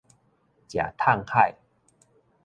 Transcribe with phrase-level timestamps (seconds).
[0.67, 1.53] 食迵海